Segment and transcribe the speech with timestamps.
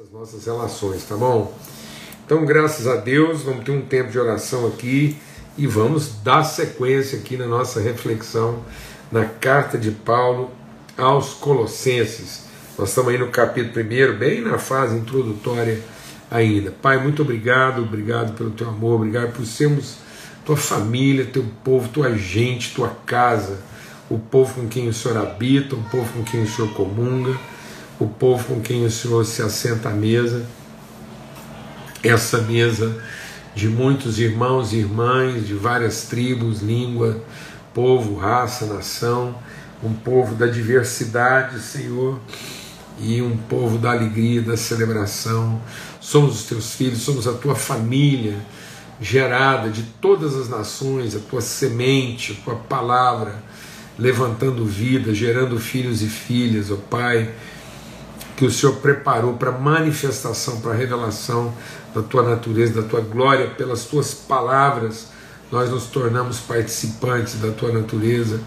[0.00, 1.52] as nossas relações, tá bom?
[2.24, 5.16] Então, graças a Deus, vamos ter um tempo de oração aqui
[5.56, 8.62] e vamos dar sequência aqui na nossa reflexão
[9.10, 10.48] na carta de Paulo
[10.96, 12.44] aos Colossenses.
[12.78, 15.82] Nós estamos aí no capítulo 1, bem na fase introdutória
[16.30, 16.70] ainda.
[16.70, 19.96] Pai, muito obrigado, obrigado pelo teu amor, obrigado por sermos
[20.44, 23.58] tua família, teu povo, tua gente, tua casa,
[24.08, 27.36] o povo com quem o Senhor habita, o povo com quem o Senhor comunga
[27.98, 30.46] o povo com quem o Senhor se assenta à mesa,
[32.02, 32.96] essa mesa
[33.54, 37.20] de muitos irmãos e irmãs de várias tribos, língua,
[37.74, 39.36] povo, raça, nação,
[39.82, 42.20] um povo da diversidade, Senhor,
[43.00, 45.60] e um povo da alegria, da celebração.
[46.00, 48.36] Somos os teus filhos, somos a tua família
[49.00, 53.36] gerada de todas as nações, a tua semente, a tua palavra,
[53.98, 57.32] levantando vida, gerando filhos e filhas, ó Pai
[58.38, 61.52] que o Senhor preparou para manifestação, para revelação
[61.92, 65.08] da tua natureza, da tua glória, pelas tuas palavras,
[65.50, 68.40] nós nos tornamos participantes da tua natureza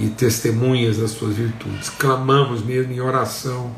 [0.00, 1.88] e testemunhas das tuas virtudes.
[1.90, 3.72] Clamamos mesmo em oração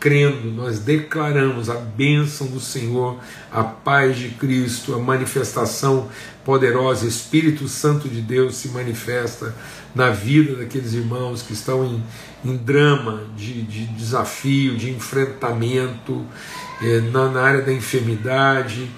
[0.00, 3.20] crendo, nós declaramos a bênção do Senhor,
[3.52, 6.08] a paz de Cristo, a manifestação
[6.44, 9.54] poderosa, Espírito Santo de Deus se manifesta
[9.94, 12.02] na vida daqueles irmãos que estão em,
[12.44, 16.24] em drama, de, de, desafio, de enfrentamento,
[16.82, 18.90] eh, na, na, área da enfermidade,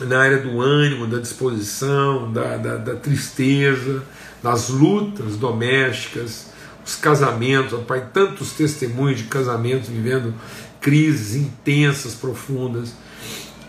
[0.00, 4.02] na área do ânimo, da disposição, da, da, da tristeza,
[4.42, 6.52] das lutas domésticas
[6.84, 10.34] os casamentos, Pai, tantos testemunhos de casamentos vivendo
[10.80, 12.92] crises intensas, profundas,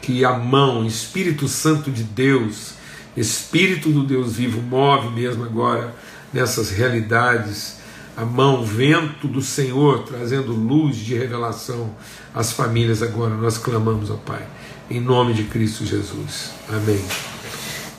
[0.01, 2.73] que a mão, Espírito Santo de Deus,
[3.15, 5.93] Espírito do Deus vivo, move mesmo agora
[6.33, 7.77] nessas realidades,
[8.17, 11.95] a mão, vento do Senhor trazendo luz de revelação
[12.33, 13.33] às famílias agora.
[13.35, 14.45] Nós clamamos, ó Pai,
[14.89, 16.51] em nome de Cristo Jesus.
[16.69, 17.03] Amém.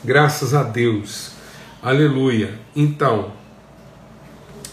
[0.04, 1.30] Graças a Deus.
[1.82, 2.58] Aleluia.
[2.74, 3.32] Então,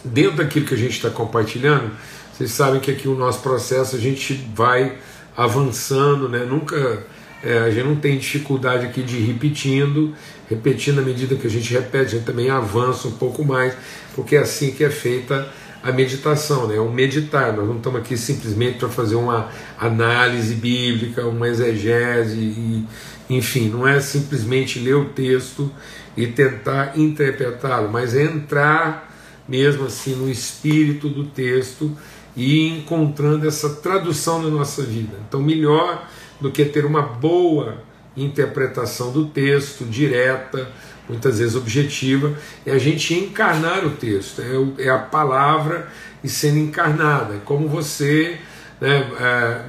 [0.04, 1.92] dentro daquilo que a gente está compartilhando,
[2.34, 4.98] vocês sabem que aqui o nosso processo a gente vai
[5.36, 6.40] avançando, né?
[6.46, 7.06] Nunca
[7.44, 10.14] é, a gente não tem dificuldade aqui de ir repetindo,
[10.50, 13.74] repetindo à medida que a gente repete, a gente também avança um pouco mais,
[14.16, 15.48] porque é assim que é feita
[15.84, 16.76] a meditação, né?
[16.76, 17.54] É um meditar.
[17.54, 22.86] Nós não estamos aqui simplesmente para fazer uma análise bíblica, uma exegese, e,
[23.30, 25.72] enfim, não é simplesmente ler o texto
[26.16, 29.10] e tentar interpretá-lo, mas é entrar
[29.48, 31.92] mesmo assim no espírito do texto
[32.36, 35.18] e encontrando essa tradução na nossa vida.
[35.28, 36.08] Então, melhor
[36.42, 37.78] do que ter uma boa
[38.18, 40.70] interpretação do texto, direta,
[41.08, 42.34] muitas vezes objetiva,
[42.66, 44.42] é a gente encarnar o texto,
[44.78, 45.88] é, a palavra
[46.24, 47.36] e sendo encarnada.
[47.36, 48.38] É como você
[48.80, 49.62] né, é,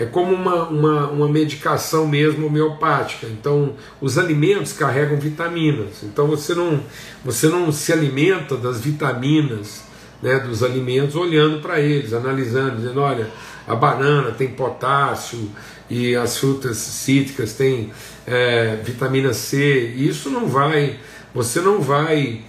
[0.00, 3.26] é como uma, uma, uma medicação mesmo homeopática.
[3.26, 6.02] Então, os alimentos carregam vitaminas.
[6.04, 6.80] Então, você não,
[7.24, 9.82] você não se alimenta das vitaminas
[10.22, 13.28] né, dos alimentos olhando para eles, analisando, dizendo: olha,
[13.66, 15.50] a banana tem potássio
[15.90, 17.90] e as frutas cítricas têm
[18.26, 19.94] é, vitamina C.
[19.96, 20.98] Isso não vai,
[21.34, 22.42] você não vai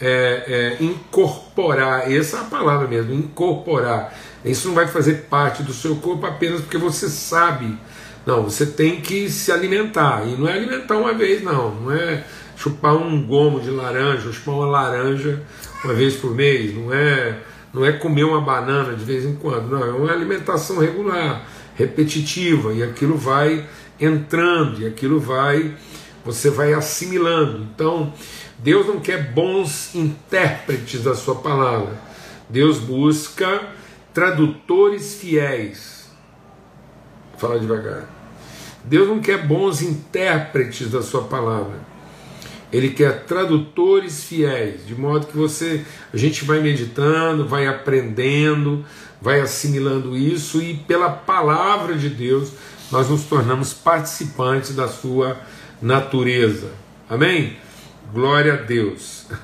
[0.00, 4.12] é, é, incorporar, essa é a palavra mesmo, incorporar
[4.44, 7.76] isso não vai fazer parte do seu corpo apenas porque você sabe.
[8.26, 10.26] Não, você tem que se alimentar.
[10.26, 11.74] E não é alimentar uma vez, não.
[11.76, 12.24] Não é
[12.56, 15.42] chupar um gomo de laranja, chupar uma laranja
[15.84, 16.74] uma vez por mês.
[16.74, 17.38] Não é,
[17.72, 19.68] não é comer uma banana de vez em quando.
[19.68, 22.72] Não, é uma alimentação regular, repetitiva.
[22.72, 23.66] E aquilo vai
[23.98, 25.74] entrando, e aquilo vai.
[26.24, 27.66] Você vai assimilando.
[27.74, 28.12] Então,
[28.58, 32.00] Deus não quer bons intérpretes da sua palavra.
[32.48, 33.60] Deus busca
[34.14, 36.10] tradutores fiéis.
[37.38, 38.08] Fala devagar.
[38.84, 41.80] Deus não quer bons intérpretes da sua palavra.
[42.72, 48.84] Ele quer tradutores fiéis, de modo que você, a gente vai meditando, vai aprendendo,
[49.22, 52.50] vai assimilando isso e pela palavra de Deus
[52.90, 55.38] nós nos tornamos participantes da sua
[55.80, 56.70] natureza.
[57.08, 57.56] Amém?
[58.12, 59.26] Glória a Deus.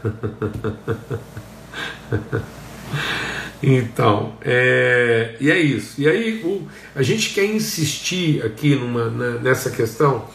[3.61, 6.01] Então, é, e é isso.
[6.01, 6.65] E aí o,
[6.95, 10.29] a gente quer insistir aqui numa, na, nessa questão.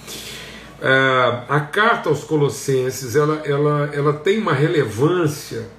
[0.81, 5.69] É, a carta aos Colossenses ela, ela, ela tem uma relevância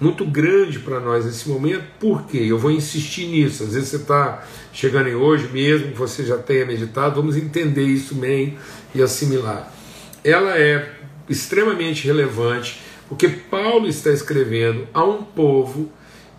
[0.00, 2.38] muito grande para nós nesse momento, por quê?
[2.38, 3.62] Eu vou insistir nisso.
[3.62, 8.14] Às vezes você está chegando em hoje mesmo, você já tenha meditado, vamos entender isso
[8.14, 8.58] bem
[8.94, 9.72] e assimilar.
[10.22, 10.92] Ela é
[11.28, 15.90] extremamente relevante porque Paulo está escrevendo a um povo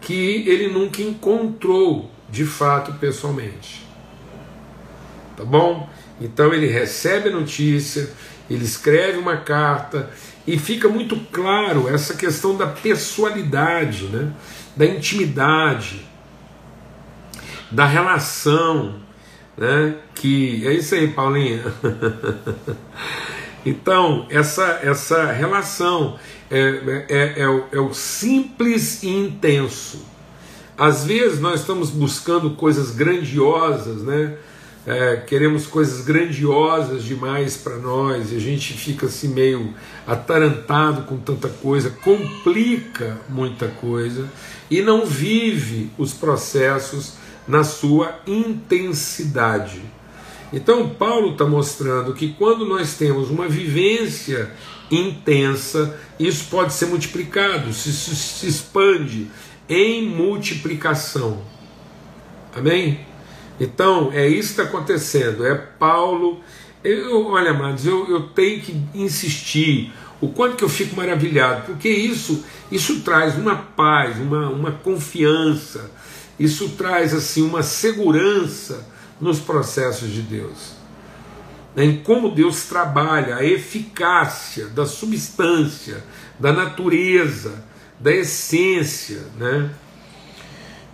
[0.01, 3.85] que ele nunca encontrou de fato pessoalmente.
[5.35, 5.89] tá bom?
[6.19, 8.09] Então ele recebe a notícia,
[8.49, 10.09] ele escreve uma carta
[10.47, 14.31] e fica muito claro essa questão da pessoalidade, né?
[14.77, 16.07] da intimidade,
[17.69, 18.95] da relação,
[19.57, 19.95] né?
[20.13, 21.63] Que é isso aí, Paulinha.
[23.65, 26.17] então, essa, essa relação
[26.49, 30.05] é, é, é, o, é o simples e intenso.
[30.77, 34.37] Às vezes nós estamos buscando coisas grandiosas, né?
[34.89, 39.73] É, queremos coisas grandiosas demais para nós e a gente fica assim meio
[40.07, 44.29] atarantado com tanta coisa, complica muita coisa
[44.71, 49.81] e não vive os processos na sua intensidade.
[50.53, 54.49] Então, Paulo está mostrando que quando nós temos uma vivência
[54.89, 59.27] intensa, isso pode ser multiplicado, se, se, expande
[59.67, 61.41] em multiplicação.
[62.55, 63.06] Amém?
[63.59, 65.45] Então, é isso que está acontecendo.
[65.45, 66.41] É Paulo.
[66.83, 71.89] Eu, olha, amados, eu, eu tenho que insistir o quanto que eu fico maravilhado, porque
[71.89, 75.91] isso, isso traz uma paz, uma, uma confiança,
[76.39, 78.87] isso traz assim uma segurança
[79.19, 80.75] nos processos de Deus.
[81.75, 86.03] Né, em como Deus trabalha, a eficácia da substância,
[86.39, 87.63] da natureza,
[87.99, 89.69] da essência, né?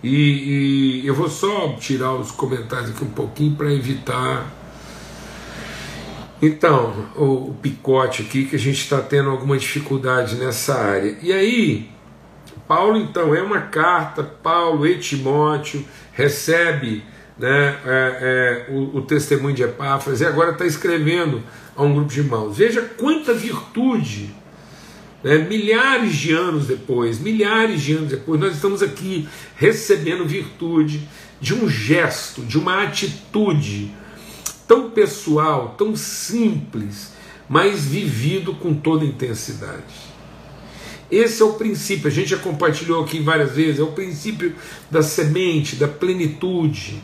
[0.04, 4.52] E, e eu vou só tirar os comentários aqui um pouquinho para evitar.
[6.42, 11.16] Então, o, o, picote aqui que a gente está tendo alguma dificuldade nessa área.
[11.22, 11.90] E aí,
[12.68, 17.02] Paulo, então, é uma carta, Paulo e Timóteo recebe
[17.38, 21.42] né, é, é, o, o, testemunho de Epáfras e agora está escrevendo
[21.74, 22.58] a um grupo de irmãos.
[22.58, 24.34] Veja quanta virtude,
[25.24, 29.26] né, milhares de anos depois, milhares de anos depois, nós estamos aqui
[29.56, 31.08] recebendo virtude
[31.40, 33.90] de um gesto, de uma atitude
[34.68, 37.12] tão pessoal, tão simples,
[37.48, 40.14] mas vivido com toda intensidade.
[41.10, 44.54] Esse é o princípio, a gente já compartilhou aqui várias vezes, é o princípio
[44.90, 47.02] da semente, da plenitude.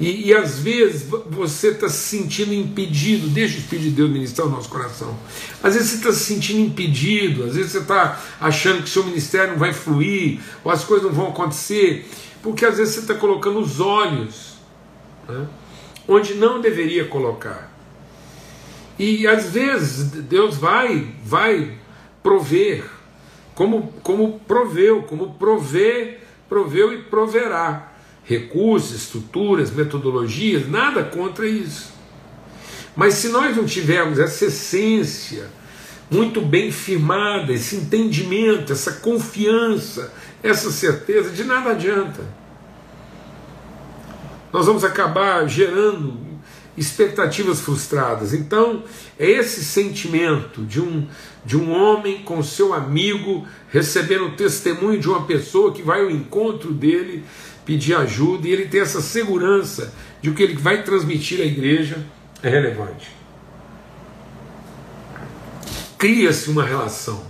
[0.00, 4.48] E, e às vezes você está se sentindo impedido, deixa o Espírito de Deus ministrar
[4.48, 5.14] o nosso coração.
[5.62, 9.52] Às vezes você está se sentindo impedido, às vezes você está achando que seu ministério
[9.52, 12.08] não vai fluir, ou as coisas não vão acontecer,
[12.42, 14.54] porque às vezes você está colocando os olhos
[15.28, 15.46] né,
[16.08, 17.70] onde não deveria colocar.
[18.98, 21.76] E às vezes Deus vai, vai
[22.22, 22.84] prover
[23.54, 26.16] como, como proveu, como provê,
[26.48, 27.92] proveu e proverá.
[28.24, 31.92] Recursos, estruturas, metodologias, nada contra isso.
[32.94, 35.48] Mas se nós não tivermos essa essência
[36.10, 40.12] muito bem firmada, esse entendimento, essa confiança,
[40.42, 42.22] essa certeza, de nada adianta.
[44.52, 46.18] Nós vamos acabar gerando
[46.76, 48.32] expectativas frustradas.
[48.32, 48.82] Então,
[49.18, 51.06] é esse sentimento de um,
[51.44, 56.10] de um homem com seu amigo recebendo o testemunho de uma pessoa que vai ao
[56.10, 57.22] encontro dele
[57.64, 62.04] pedir ajuda e ele tem essa segurança de que ele vai transmitir à igreja
[62.42, 63.10] é relevante.
[65.98, 67.22] Cria-se uma relação,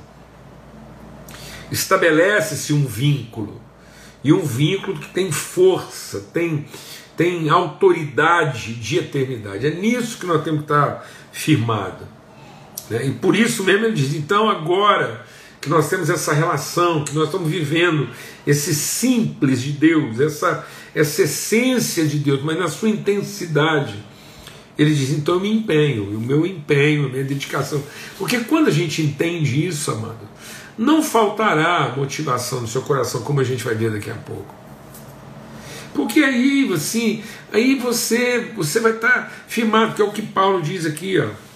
[1.73, 3.61] estabelece-se um vínculo,
[4.23, 6.67] e um vínculo que tem força, tem
[7.21, 9.67] tem autoridade de eternidade.
[9.67, 12.09] É nisso que nós temos que estar firmado.
[12.89, 13.09] Né?
[13.09, 15.27] E por isso mesmo ele diz: então agora
[15.61, 18.09] que nós temos essa relação, que nós estamos vivendo
[18.47, 23.95] esse simples de Deus, essa, essa essência de Deus, mas na sua intensidade.
[24.79, 27.83] Ele diz: então eu me empenho, o meu empenho, a minha dedicação.
[28.17, 30.27] Porque quando a gente entende isso, amado,
[30.79, 34.55] não faltará motivação no seu coração, como a gente vai ver daqui a pouco.
[35.93, 40.63] Porque aí, assim, aí você, você vai estar tá firmado, que é o que Paulo
[40.63, 41.50] diz aqui, ó.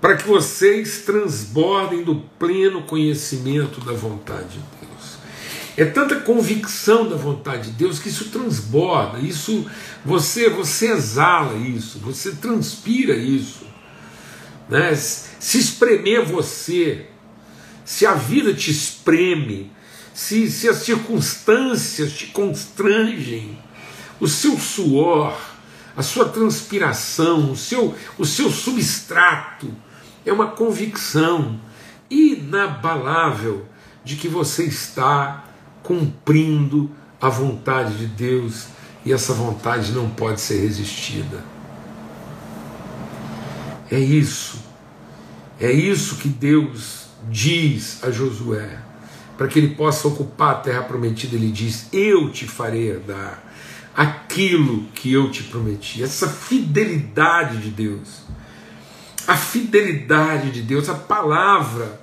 [0.00, 5.18] Para que vocês transbordem do pleno conhecimento da vontade de Deus.
[5.76, 9.68] É tanta convicção da vontade de Deus que isso transborda, isso
[10.04, 13.66] você você exala isso, você transpira isso.
[14.68, 14.94] Né?
[14.94, 17.06] Se espremer você,
[17.84, 19.72] se a vida te espreme,
[20.12, 23.58] se, se as circunstâncias te constrangem,
[24.20, 25.38] o seu suor,
[25.96, 29.72] a sua transpiração, o seu, o seu substrato
[30.28, 31.58] é uma convicção
[32.10, 33.66] inabalável
[34.04, 35.44] de que você está
[35.82, 38.68] cumprindo a vontade de Deus
[39.04, 41.44] e essa vontade não pode ser resistida.
[43.90, 44.58] É isso,
[45.60, 48.88] é isso que Deus diz a Josué
[49.38, 53.42] para que ele possa ocupar a terra prometida, ele diz: Eu te farei herdar
[53.96, 56.02] aquilo que eu te prometi.
[56.02, 58.22] Essa fidelidade de Deus.
[59.28, 62.00] A fidelidade de Deus, a palavra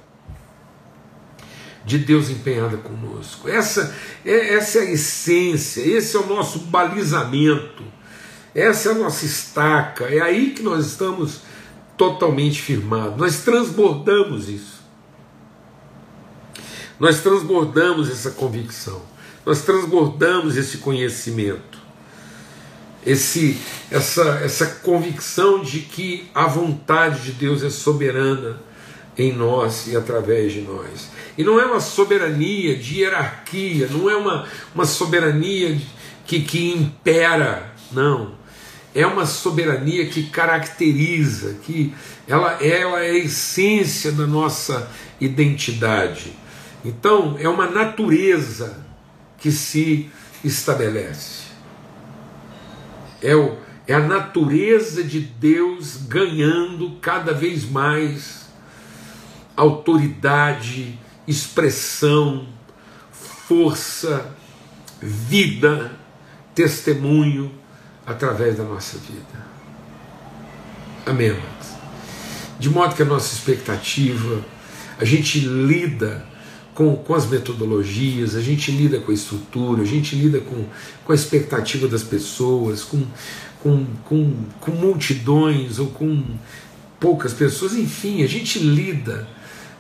[1.84, 3.50] de Deus empenhada conosco.
[3.50, 7.84] Essa é, essa é a essência, esse é o nosso balizamento,
[8.54, 11.42] essa é a nossa estaca, é aí que nós estamos
[11.98, 13.18] totalmente firmados.
[13.18, 14.76] Nós transbordamos isso.
[17.00, 19.02] Nós transbordamos essa convicção,
[19.46, 21.75] nós transbordamos esse conhecimento,
[23.06, 23.58] esse,
[23.92, 28.58] essa, essa convicção de que a vontade de Deus é soberana
[29.18, 31.10] em nós e através de nós.
[31.38, 35.80] E não é uma soberania de hierarquia, não é uma, uma soberania
[36.26, 38.34] que, que impera, não.
[38.94, 41.94] É uma soberania que caracteriza, que
[42.28, 46.34] ela, ela é a essência da nossa identidade.
[46.84, 48.86] Então, é uma natureza
[49.38, 50.10] que se
[50.44, 51.45] estabelece.
[53.26, 58.46] É, o, é a natureza de Deus ganhando cada vez mais
[59.58, 62.48] autoridade, expressão,
[63.12, 64.36] força,
[65.02, 65.92] vida,
[66.54, 67.52] testemunho
[68.06, 69.46] através da nossa vida.
[71.04, 71.36] Amém?
[72.60, 74.46] De modo que a nossa expectativa,
[75.00, 76.24] a gente lida
[76.76, 80.66] com, com as metodologias, a gente lida com a estrutura, a gente lida com,
[81.06, 83.02] com a expectativa das pessoas, com,
[83.64, 86.22] com, com, com multidões ou com
[87.00, 89.26] poucas pessoas, enfim, a gente lida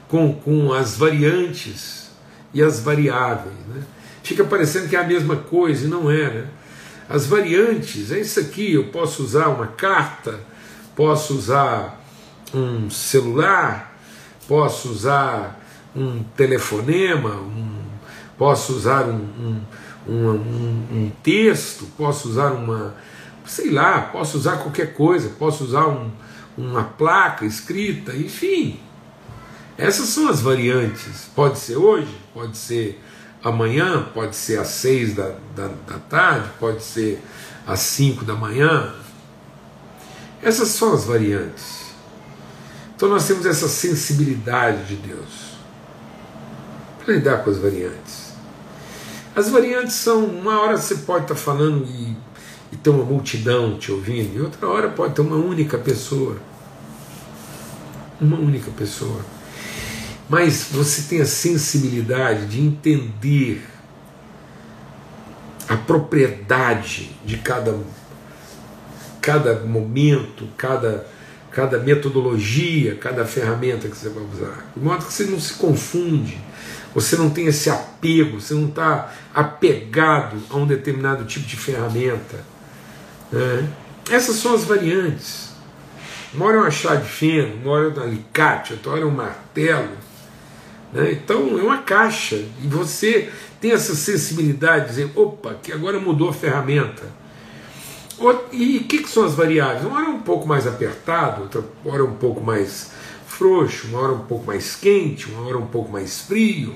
[0.08, 2.10] com, com as variantes
[2.54, 3.56] e as variáveis.
[3.68, 3.84] Né?
[4.24, 6.30] Fica parecendo que é a mesma coisa e não é.
[6.30, 6.48] Né?
[7.10, 10.40] As variantes, é isso aqui, eu posso usar uma carta,
[10.96, 12.02] posso usar
[12.54, 14.00] um celular,
[14.48, 15.65] posso usar
[15.96, 17.82] um telefonema, um,
[18.38, 19.62] posso usar um,
[20.08, 22.96] um, um, texto, posso usar uma,
[23.46, 26.12] sei lá, posso usar qualquer coisa, posso usar um,
[26.58, 28.80] uma placa escrita, enfim.
[29.78, 31.30] Essas são as variantes.
[31.36, 33.02] Pode ser hoje, pode ser
[33.44, 37.22] amanhã, pode ser às seis da, da, da tarde, pode ser
[37.66, 38.94] às cinco da manhã.
[40.42, 41.86] Essas são as variantes.
[42.96, 45.45] Então nós temos essa sensibilidade de Deus
[47.14, 48.34] lidar com as variantes.
[49.36, 52.16] As variantes são, uma hora você pode estar falando e,
[52.72, 56.38] e ter uma multidão te ouvindo, e outra hora pode ter uma única pessoa.
[58.20, 59.22] Uma única pessoa
[60.28, 63.64] mas você tem a sensibilidade de entender
[65.68, 67.78] a propriedade de cada,
[69.22, 71.08] cada momento, cada,
[71.52, 74.72] cada metodologia, cada ferramenta que você vai usar.
[74.76, 76.40] De modo que você não se confunde,
[76.96, 82.40] você não tem esse apego, você não está apegado a um determinado tipo de ferramenta.
[83.30, 83.68] Né?
[84.10, 85.50] Essas são as variantes.
[86.34, 89.06] Uma hora é uma chave de feno, uma hora é um alicate, outra hora é
[89.06, 89.98] um martelo.
[90.94, 91.12] Né?
[91.12, 96.30] Então é uma caixa e você tem essa sensibilidade de dizer: opa, que agora mudou
[96.30, 97.04] a ferramenta.
[98.54, 99.84] E o que, que, são as variáveis?
[99.84, 102.92] Uma hora é um pouco mais apertado, outra hora é um pouco mais
[103.36, 106.74] frouxo, uma hora um pouco mais quente, uma hora um pouco mais frio,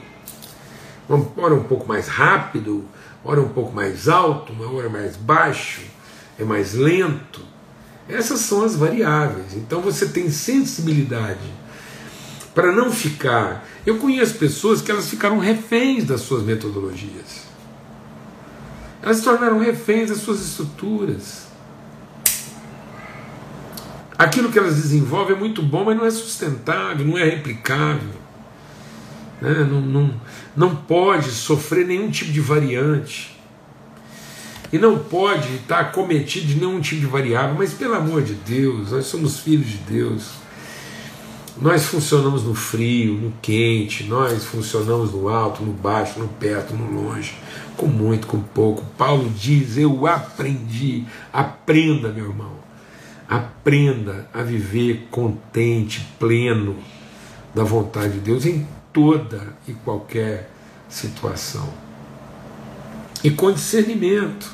[1.08, 2.86] uma hora um pouco mais rápido,
[3.24, 5.82] uma hora um pouco mais alto, uma hora mais baixo,
[6.38, 7.42] é mais lento.
[8.08, 9.56] Essas são as variáveis.
[9.56, 11.40] Então você tem sensibilidade
[12.54, 13.66] para não ficar.
[13.86, 17.48] Eu conheço pessoas que elas ficaram reféns das suas metodologias.
[19.02, 21.49] Elas se tornaram reféns das suas estruturas.
[24.20, 28.10] Aquilo que elas desenvolvem é muito bom, mas não é sustentável, não é replicável.
[29.42, 29.64] Né?
[29.64, 30.22] Não, não,
[30.54, 33.40] não pode sofrer nenhum tipo de variante.
[34.74, 38.92] E não pode estar cometido de nenhum tipo de variável, mas pelo amor de Deus,
[38.92, 40.32] nós somos filhos de Deus.
[41.62, 46.92] Nós funcionamos no frio, no quente, nós funcionamos no alto, no baixo, no perto, no
[46.92, 47.38] longe,
[47.78, 48.84] com muito, com pouco.
[48.98, 51.06] Paulo diz: Eu aprendi.
[51.32, 52.59] Aprenda, meu irmão.
[53.30, 56.76] Aprenda a viver contente, pleno
[57.54, 60.50] da vontade de Deus em toda e qualquer
[60.90, 61.70] situação.
[63.24, 64.50] E com discernimento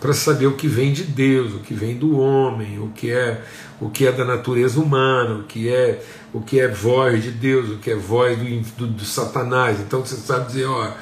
[0.00, 3.42] para saber o que vem de Deus, o que vem do homem, o que é
[3.80, 7.70] o que é da natureza humana, o que é o que é voz de Deus,
[7.70, 9.80] o que é voz do, do, do Satanás.
[9.80, 10.92] Então você sabe dizer, ó,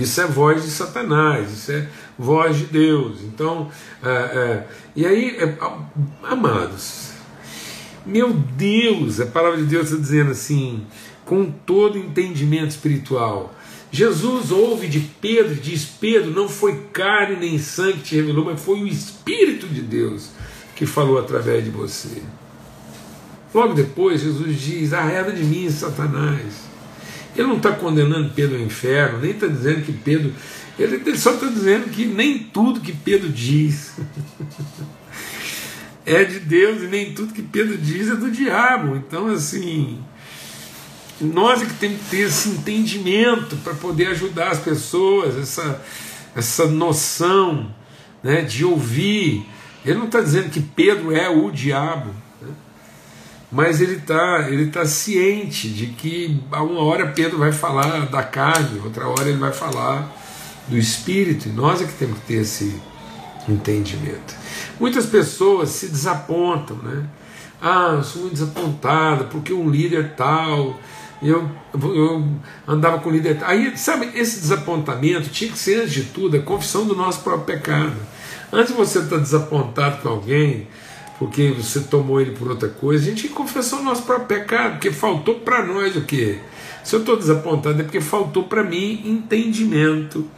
[0.00, 3.22] isso é voz de Satanás, isso é voz de Deus.
[3.22, 3.70] Então,
[4.02, 5.56] é, é, e aí, é,
[6.22, 7.10] amados,
[8.04, 10.84] meu Deus, a palavra de Deus está dizendo assim,
[11.24, 13.54] com todo entendimento espiritual,
[13.94, 18.60] Jesus ouve de Pedro, diz: Pedro, não foi carne nem sangue que te revelou, mas
[18.60, 20.30] foi o Espírito de Deus
[20.74, 22.20] que falou através de você.
[23.54, 26.73] Logo depois, Jesus diz: Arreda de mim, Satanás.
[27.36, 30.32] Ele não está condenando Pedro ao inferno, nem está dizendo que Pedro.
[30.78, 33.92] Ele, ele só está dizendo que nem tudo que Pedro diz
[36.04, 38.96] é de Deus e nem tudo que Pedro diz é do diabo.
[38.96, 39.98] Então, assim,
[41.20, 45.82] nós é que temos que ter esse entendimento para poder ajudar as pessoas, essa,
[46.34, 47.72] essa noção
[48.22, 49.46] né, de ouvir.
[49.84, 52.10] Ele não está dizendo que Pedro é o diabo,
[53.54, 58.22] mas ele está ele tá ciente de que a uma hora Pedro vai falar da
[58.22, 60.12] carne, outra hora ele vai falar
[60.66, 62.74] do espírito, e nós é que temos que ter esse
[63.48, 64.34] entendimento.
[64.80, 67.06] Muitas pessoas se desapontam, né?
[67.62, 70.78] Ah, eu sou muito desapontada porque um líder tal
[71.22, 72.24] eu, eu
[72.66, 73.38] andava com líder.
[73.44, 77.56] Aí, sabe, esse desapontamento tinha que ser, antes de tudo, a confissão do nosso próprio
[77.56, 77.94] pecado.
[78.52, 80.66] Antes de você estar desapontado com alguém,
[81.18, 84.90] porque você tomou ele por outra coisa, a gente confessar o nosso próprio pecado, porque
[84.90, 86.38] faltou para nós o quê?
[86.82, 90.28] Se eu estou desapontado é porque faltou para mim entendimento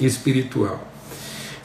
[0.00, 0.88] espiritual.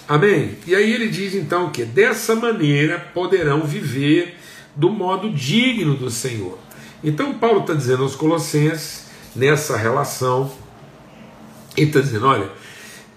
[0.07, 0.57] Amém?
[0.65, 4.35] E aí ele diz então que dessa maneira poderão viver
[4.75, 6.57] do modo digno do Senhor.
[7.03, 10.51] Então, Paulo está dizendo aos Colossenses, nessa relação,
[11.75, 12.49] ele está dizendo: olha,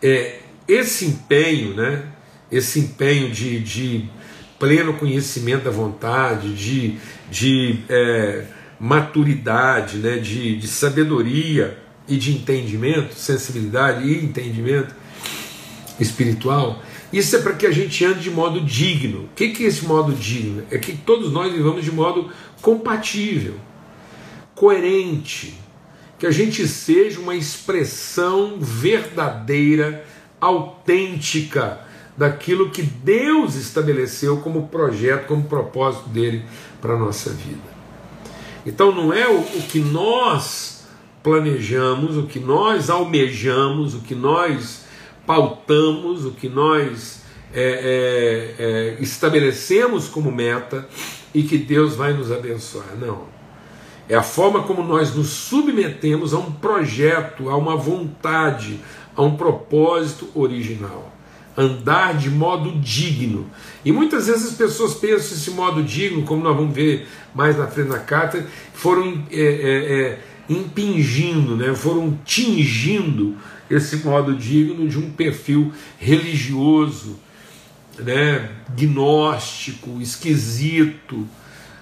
[0.02, 2.04] é, esse empenho, né,
[2.50, 4.08] esse empenho de, de
[4.60, 6.98] pleno conhecimento da vontade, de,
[7.30, 8.44] de é,
[8.78, 14.94] maturidade, né, de, de sabedoria e de entendimento, sensibilidade e entendimento
[15.98, 19.24] espiritual, isso é para que a gente ande de modo digno.
[19.24, 20.62] O que, que é esse modo digno?
[20.70, 23.54] É que todos nós vivamos de modo compatível
[24.54, 25.54] coerente,
[26.18, 30.04] que a gente seja uma expressão verdadeira,
[30.38, 31.80] autêntica
[32.16, 36.44] daquilo que Deus estabeleceu como projeto, como propósito dele
[36.80, 37.70] para a nossa vida.
[38.64, 40.84] Então não é o, o que nós
[41.22, 44.84] planejamos, o que nós almejamos, o que nós
[45.26, 47.62] pautamos, o que nós é,
[48.58, 50.88] é, é, estabelecemos como meta
[51.34, 52.96] e que Deus vai nos abençoar.
[52.98, 53.24] Não.
[54.08, 58.80] É a forma como nós nos submetemos a um projeto, a uma vontade,
[59.14, 61.12] a um propósito original.
[61.60, 63.50] Andar de modo digno.
[63.84, 67.66] E muitas vezes as pessoas pensam esse modo digno, como nós vamos ver mais na
[67.66, 70.18] frente na carta, foram é, é, é,
[70.48, 71.74] impingindo, né?
[71.74, 73.36] foram tingindo
[73.68, 77.18] esse modo digno de um perfil religioso,
[77.98, 78.50] né?
[78.76, 81.26] gnóstico, esquisito,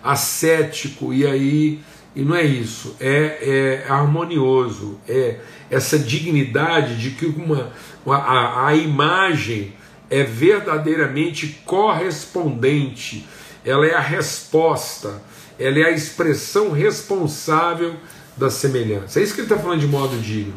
[0.02, 1.80] ascético, e aí
[2.18, 5.38] e não é isso, é, é harmonioso, é
[5.70, 7.70] essa dignidade de que uma,
[8.04, 9.72] a, a imagem
[10.10, 13.24] é verdadeiramente correspondente,
[13.64, 15.22] ela é a resposta,
[15.60, 17.94] ela é a expressão responsável
[18.36, 19.20] da semelhança.
[19.20, 20.54] É isso que ele está falando de modo digno.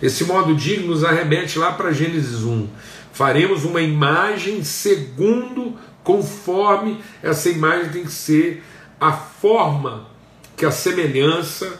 [0.00, 2.66] Esse modo digno nos arremete lá para Gênesis 1.
[3.12, 8.64] Faremos uma imagem segundo, conforme essa imagem tem que ser
[8.98, 10.13] a forma
[10.64, 11.78] que a semelhança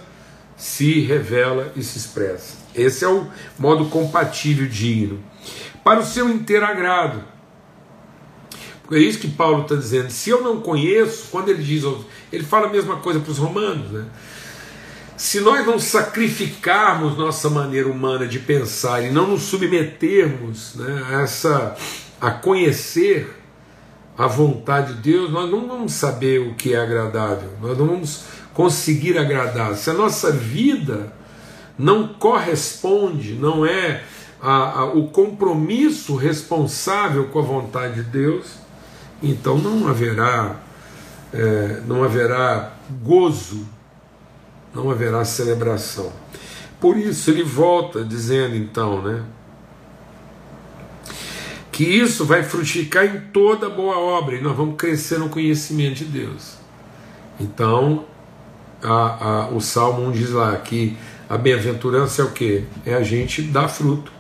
[0.59, 2.59] se revela e se expressa.
[2.75, 3.27] Esse é o
[3.59, 5.25] modo compatível digno.
[5.83, 7.25] Para o seu inteiro agrado.
[8.93, 10.11] É isso que Paulo está dizendo.
[10.11, 11.83] Se eu não conheço, quando ele diz,
[12.31, 14.05] ele fala a mesma coisa para os romanos, né?
[15.17, 21.23] Se nós não sacrificarmos nossa maneira humana de pensar e não nos submetermos né, a,
[21.23, 21.75] essa,
[22.21, 23.35] a conhecer
[24.19, 28.25] a vontade de Deus, nós não vamos saber o que é agradável, nós não vamos
[28.55, 31.13] conseguir agradar, se a nossa vida
[31.77, 34.05] não corresponde, não é
[34.41, 38.55] a, a, o compromisso responsável com a vontade de Deus,
[39.23, 40.61] então não haverá
[41.33, 43.67] é, não haverá gozo,
[44.73, 46.13] não haverá celebração.
[46.81, 49.25] Por isso ele volta dizendo então, né,
[51.73, 56.05] que isso vai frutificar em toda boa obra e nós vamos crescer no conhecimento de
[56.05, 56.55] Deus.
[57.41, 58.05] Então
[58.85, 60.97] a, a, o Salmo 1 diz lá que
[61.29, 62.65] a bem-aventurança é o que?
[62.85, 64.13] É a gente dar fruto.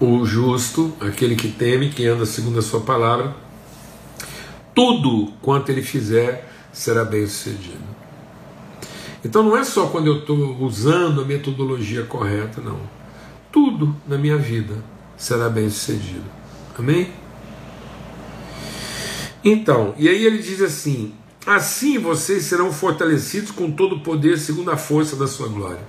[0.00, 3.34] O justo, aquele que teme, que anda segundo a sua palavra,
[4.74, 7.98] tudo quanto ele fizer será bem sucedido.
[9.24, 12.78] Então não é só quando eu estou usando a metodologia correta, não.
[13.50, 14.74] Tudo na minha vida
[15.16, 16.24] será bem sucedido.
[16.78, 17.10] Amém?
[19.44, 21.14] Então, e aí ele diz assim:
[21.46, 25.80] Assim vocês serão fortalecidos com todo o poder segundo a força da sua glória,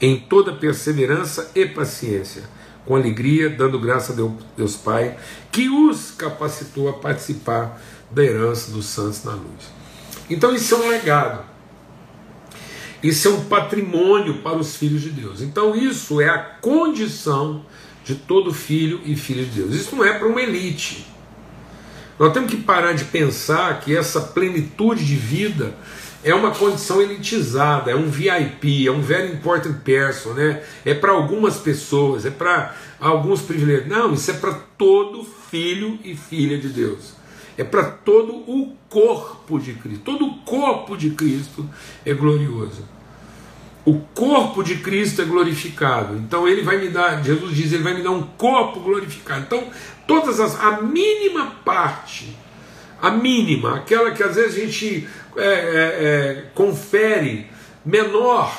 [0.00, 2.42] em toda perseverança e paciência,
[2.84, 4.16] com alegria, dando graça a
[4.56, 5.16] Deus, Pai,
[5.50, 9.72] que os capacitou a participar da herança dos santos na luz.
[10.28, 11.44] Então isso é um legado.
[13.02, 15.42] Isso é um patrimônio para os filhos de Deus.
[15.42, 17.64] Então isso é a condição
[18.04, 19.74] de todo filho e filha de Deus.
[19.74, 21.06] Isso não é para uma elite.
[22.18, 25.74] Nós temos que parar de pensar que essa plenitude de vida
[26.22, 30.62] é uma condição elitizada, é um VIP, é um very important person, né?
[30.84, 33.88] É para algumas pessoas, é para alguns privilégios.
[33.88, 37.12] Não, isso é para todo filho e filha de Deus.
[37.58, 40.02] É para todo o corpo de Cristo.
[40.02, 41.68] Todo o corpo de Cristo
[42.06, 42.82] é glorioso.
[43.84, 46.16] O corpo de Cristo é glorificado.
[46.16, 49.42] Então ele vai me dar, Jesus diz, ele vai me dar um corpo glorificado.
[49.42, 49.62] Então,
[50.06, 52.36] todas as a mínima parte,
[53.00, 57.46] a mínima, aquela que às vezes a gente é, é, é, confere
[57.84, 58.56] menor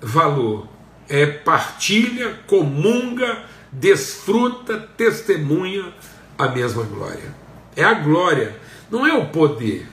[0.00, 0.68] valor,
[1.08, 5.92] é partilha, comunga, desfruta, testemunha
[6.38, 7.34] a mesma glória.
[7.76, 8.56] É a glória,
[8.90, 9.86] não é o poder.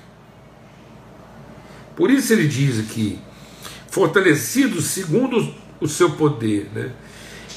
[1.96, 3.20] Por isso ele diz aqui,
[3.90, 6.70] fortalecidos segundo o seu poder.
[6.74, 6.92] Né?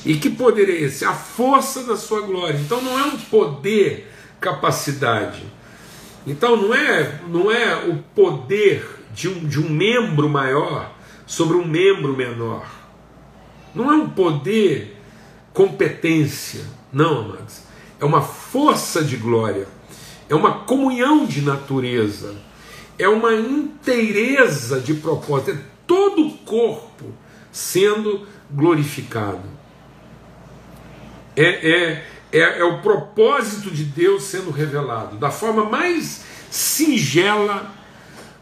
[0.04, 1.04] E que poder é esse?
[1.04, 2.58] A força da sua glória.
[2.58, 4.10] Então não é um poder,
[4.40, 5.42] capacidade.
[6.26, 10.92] Então não é, não é o poder de um, de um membro maior
[11.26, 12.66] sobre um membro menor.
[13.74, 14.96] Não é um poder,
[15.52, 16.64] competência.
[16.92, 17.62] Não, amados.
[18.00, 19.68] É uma força de glória.
[20.28, 22.34] É uma comunhão de natureza.
[22.98, 25.52] É uma inteireza de propósito.
[25.52, 27.06] É todo o corpo
[27.52, 29.59] sendo glorificado.
[31.40, 37.72] É, é, é, é o propósito de Deus sendo revelado da forma mais singela,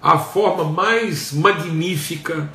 [0.02, 2.50] a forma mais magnífica.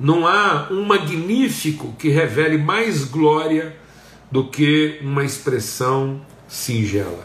[0.00, 3.76] Não há um magnífico que revele mais glória
[4.32, 7.24] do que uma expressão singela.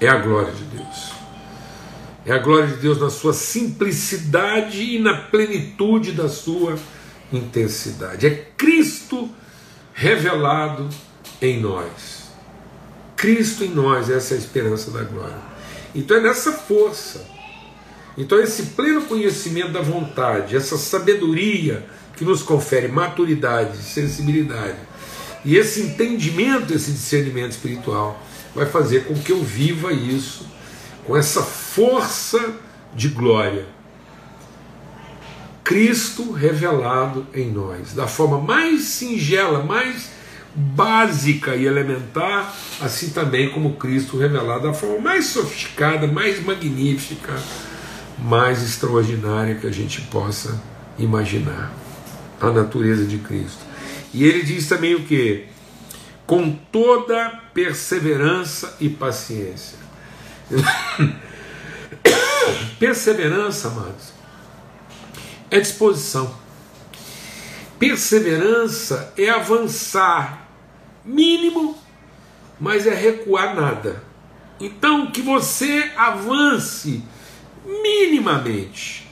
[0.00, 1.12] É a glória de Deus.
[2.26, 6.76] É a glória de Deus na sua simplicidade e na plenitude da sua
[7.32, 8.26] intensidade.
[8.26, 9.30] É Cristo
[9.94, 10.88] revelado
[11.40, 12.30] em nós.
[13.16, 15.38] Cristo em nós, essa é a esperança da glória.
[15.94, 17.24] Então é nessa força.
[18.16, 24.78] Então esse pleno conhecimento da vontade, essa sabedoria que nos confere maturidade, sensibilidade,
[25.44, 28.20] e esse entendimento, esse discernimento espiritual,
[28.54, 30.46] vai fazer com que eu viva isso
[31.04, 32.54] com essa força
[32.94, 33.66] de glória.
[35.64, 40.10] Cristo revelado em nós, da forma mais singela, mais
[40.54, 47.32] básica e elementar, assim também como Cristo revelado da forma mais sofisticada, mais magnífica,
[48.18, 50.60] mais extraordinária que a gente possa
[50.98, 51.72] imaginar.
[52.40, 53.60] A natureza de Cristo.
[54.12, 55.44] E ele diz também o que?
[56.26, 59.78] Com toda perseverança e paciência.
[62.80, 64.12] Perseverança, amados,
[65.52, 66.34] é disposição.
[67.78, 70.48] Perseverança é avançar,
[71.04, 71.76] mínimo,
[72.58, 74.02] mas é recuar nada.
[74.58, 77.04] Então, que você avance
[77.66, 79.06] minimamente,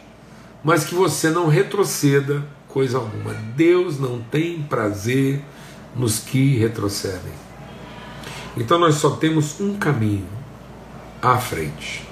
[0.64, 3.34] mas que você não retroceda coisa alguma.
[3.54, 5.44] Deus não tem prazer
[5.94, 7.34] nos que retrocedem.
[8.56, 10.28] Então, nós só temos um caminho
[11.20, 12.08] à frente.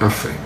[0.00, 0.45] À frente.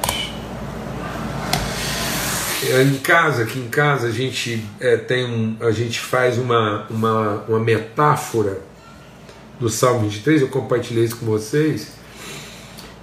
[2.62, 6.86] É, em casa, aqui em casa, a gente é, tem um, a gente faz uma,
[6.90, 8.60] uma, uma metáfora
[9.58, 11.92] do Salmo 23, eu compartilhei isso com vocês.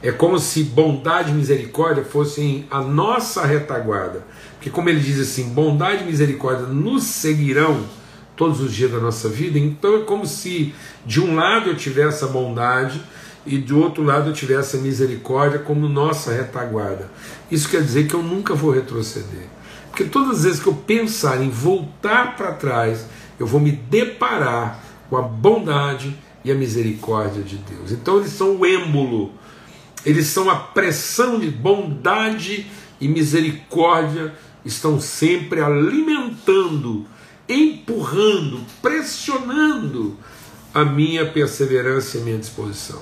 [0.04, 4.24] É como se bondade e misericórdia fossem a nossa retaguarda.
[4.54, 7.84] Porque, como ele diz assim, bondade e misericórdia nos seguirão
[8.36, 9.58] todos os dias da nossa vida.
[9.58, 13.02] Então é como se de um lado eu tivesse a bondade
[13.48, 17.10] e do outro lado eu tivesse a misericórdia como nossa retaguarda.
[17.50, 19.48] Isso quer dizer que eu nunca vou retroceder.
[19.90, 23.06] Porque todas as vezes que eu pensar em voltar para trás,
[23.40, 27.92] eu vou me deparar com a bondade e a misericórdia de Deus.
[27.92, 29.32] Então eles são o êmbolo,
[30.06, 32.68] eles são a pressão de bondade
[33.02, 34.34] e misericórdia,
[34.64, 37.06] estão sempre alimentando
[37.48, 40.18] empurrando, pressionando
[40.74, 43.02] a minha perseverança e a minha disposição.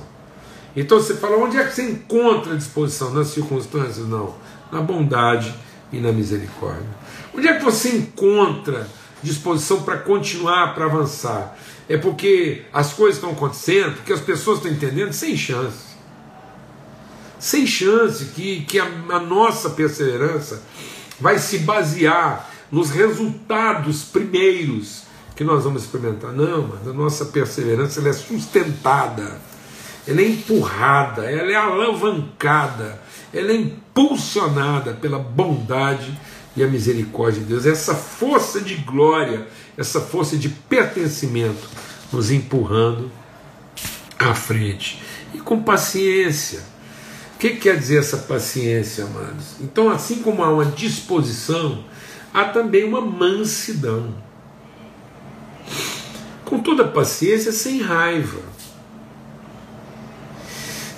[0.76, 3.14] Então você fala, onde é que você encontra a disposição?
[3.14, 4.08] Nas circunstâncias?
[4.08, 4.36] Não.
[4.72, 5.54] Na bondade
[5.92, 6.88] e na misericórdia.
[7.34, 8.88] Onde é que você encontra
[9.24, 11.58] disposição para continuar, para avançar?
[11.88, 15.96] É porque as coisas estão acontecendo, porque as pessoas estão entendendo, sem chance.
[17.40, 20.64] sem chance, que, que a, a nossa perseverança
[21.20, 25.04] vai se basear nos resultados primeiros
[25.36, 26.32] que nós vamos experimentar.
[26.32, 29.40] Não, mas a nossa perseverança ela é sustentada,
[30.08, 33.02] ela é empurrada, ela é alavancada,
[33.34, 36.16] ela é impulsionada pela bondade
[36.56, 37.66] e a misericórdia de Deus.
[37.66, 41.68] Essa força de glória, essa força de pertencimento
[42.12, 43.12] nos empurrando
[44.18, 45.02] à frente.
[45.34, 46.60] E com paciência.
[47.36, 49.56] O que quer dizer essa paciência, amados?
[49.60, 51.84] Então, assim como há uma disposição,
[52.34, 54.16] há também uma mansidão.
[56.46, 58.40] Com toda paciência, sem raiva,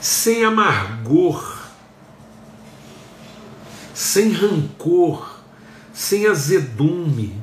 [0.02, 1.58] sem amargor,
[3.94, 5.40] sem rancor,
[5.94, 7.34] sem azedume,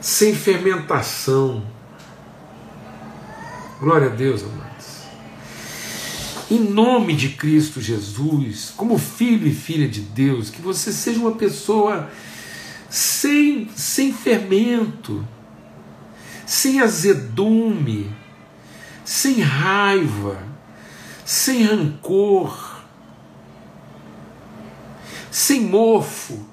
[0.00, 1.64] sem fermentação.
[3.80, 4.66] Glória a Deus, amados.
[6.50, 11.32] Em nome de Cristo Jesus, como filho e filha de Deus, que você seja uma
[11.32, 12.10] pessoa
[12.88, 15.26] sem, sem fermento,
[16.46, 18.14] sem azedume,
[19.06, 20.36] sem raiva,
[21.24, 22.82] sem rancor,
[25.30, 26.44] sem mofo.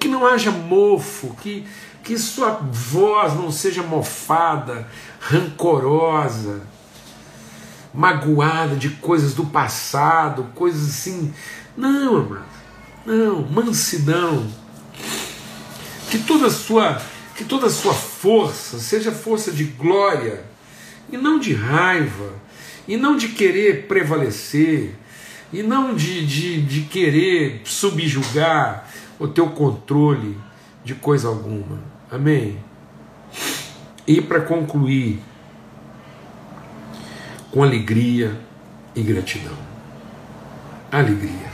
[0.00, 1.64] Que não haja mofo, que,
[2.02, 4.88] que sua voz não seja mofada,
[5.20, 6.62] rancorosa,
[7.94, 11.32] magoada de coisas do passado, coisas assim.
[11.76, 12.44] Não, amado.
[13.06, 14.44] Não, mansidão.
[16.10, 17.00] Que toda a sua,
[17.40, 20.44] que toda a sua força seja força de glória
[21.10, 22.34] e não de raiva,
[22.86, 24.94] e não de querer prevalecer,
[25.50, 28.86] e não de, de, de querer subjugar
[29.18, 30.36] o teu controle
[30.84, 31.80] de coisa alguma.
[32.10, 32.58] Amém?
[34.06, 35.18] E para concluir,
[37.50, 38.38] com alegria
[38.94, 39.56] e gratidão.
[40.92, 41.50] Alegria.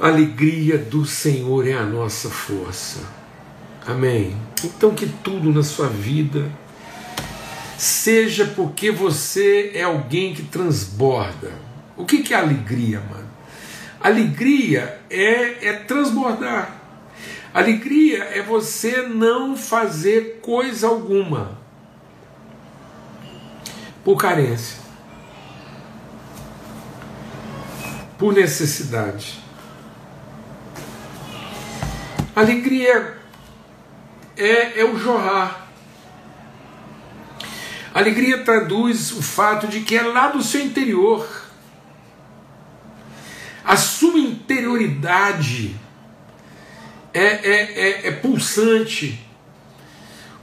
[0.00, 3.25] Alegria do Senhor é a nossa força.
[3.86, 4.36] Amém.
[4.64, 6.50] Então que tudo na sua vida
[7.78, 11.52] seja porque você é alguém que transborda.
[11.96, 13.30] O que, que é alegria, mano?
[14.00, 16.76] Alegria é, é transbordar.
[17.54, 21.56] Alegria é você não fazer coisa alguma
[24.04, 24.78] por carência,
[28.18, 29.42] por necessidade.
[32.34, 33.15] Alegria
[34.36, 35.68] é, é o jorrar.
[37.94, 41.26] Alegria traduz o fato de que é lá do seu interior.
[43.64, 45.74] A sua interioridade
[47.12, 49.26] é, é, é, é pulsante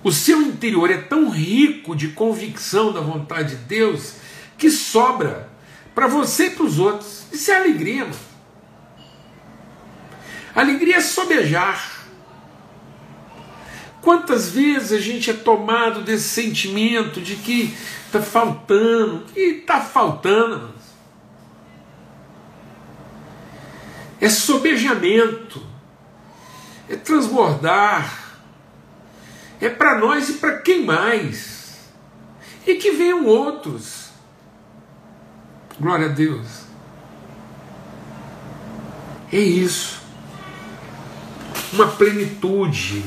[0.04, 4.16] o seu interior é tão rico de convicção da vontade de Deus
[4.58, 5.50] que sobra
[5.96, 7.24] para você e para os outros.
[7.32, 8.16] Isso é alegria, mano.
[10.54, 12.03] Alegria é sobejar.
[14.04, 20.72] Quantas vezes a gente é tomado desse sentimento de que está faltando, que está faltando.
[24.22, 25.66] É sobejamento,
[26.88, 28.24] é transbordar
[29.64, 31.78] é para nós e para quem mais?
[32.68, 34.10] E que venham outros.
[35.80, 36.64] Glória a Deus.
[39.32, 40.02] É isso.
[41.72, 43.06] Uma plenitude.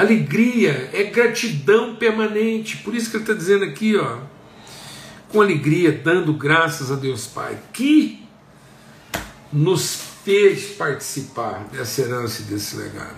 [0.00, 2.78] Alegria é gratidão permanente.
[2.78, 4.16] Por isso que ele está dizendo aqui, ó.
[5.28, 8.26] Com alegria, dando graças a Deus Pai, que
[9.52, 13.14] nos fez participar dessa herança e desse legado.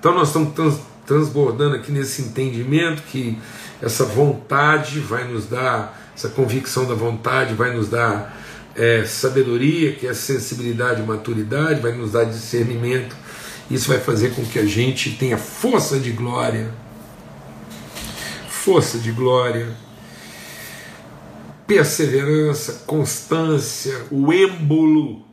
[0.00, 3.38] Então nós estamos transbordando aqui nesse entendimento que
[3.80, 8.36] essa vontade vai nos dar, essa convicção da vontade vai nos dar
[8.74, 13.14] é, sabedoria, que é sensibilidade e maturidade, vai nos dar discernimento.
[13.70, 16.72] Isso vai fazer com que a gente tenha força de glória.
[18.48, 19.76] Força de glória,
[21.66, 25.24] perseverança, constância, o êmbolo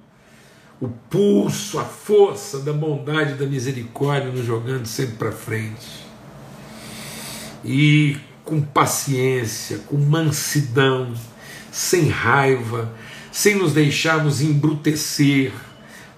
[0.82, 6.04] o pulso, a força da bondade, da misericórdia nos jogando sempre para frente.
[7.64, 11.14] E com paciência, com mansidão,
[11.72, 12.92] sem raiva,
[13.32, 15.54] sem nos deixarmos embrutecer,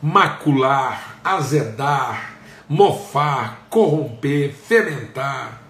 [0.01, 2.35] macular, azedar,
[2.67, 5.61] mofar, corromper, fermentar.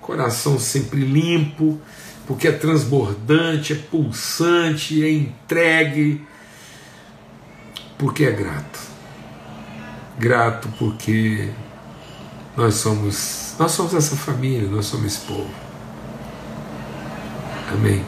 [0.00, 1.80] Coração sempre limpo,
[2.26, 6.24] porque é transbordante, é pulsante, é entregue
[7.98, 8.78] porque é grato.
[10.18, 11.50] Grato porque
[12.56, 15.50] nós somos, nós somos essa família, nós somos esse povo.
[17.72, 18.04] Amém.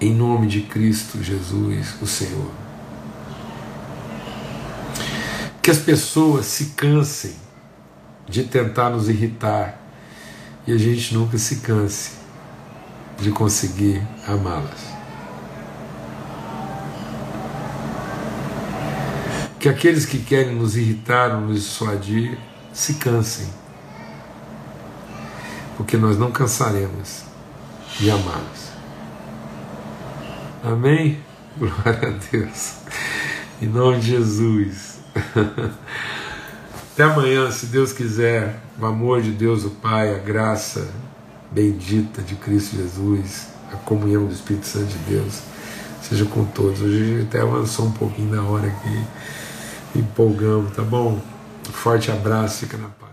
[0.00, 2.63] Em nome de Cristo Jesus, o Senhor.
[5.64, 7.34] Que as pessoas se cansem
[8.28, 9.80] de tentar nos irritar
[10.66, 12.10] e a gente nunca se canse
[13.18, 14.92] de conseguir amá-las.
[19.58, 22.38] Que aqueles que querem nos irritar ou nos dissuadir
[22.70, 23.48] se cansem,
[25.78, 27.22] porque nós não cansaremos
[27.98, 28.68] de amá-los.
[30.62, 31.24] Amém?
[31.56, 32.74] Glória a Deus.
[33.62, 34.93] Em nome de Jesus.
[36.94, 40.88] Até amanhã, se Deus quiser, o amor de Deus, o Pai, a graça
[41.50, 45.40] bendita de Cristo Jesus, a comunhão do Espírito Santo de Deus,
[46.02, 46.80] seja com todos.
[46.80, 49.04] Hoje a gente até avançou um pouquinho na hora aqui,
[49.96, 51.20] empolgamos, tá bom?
[51.68, 53.03] Um forte abraço, fica na paz.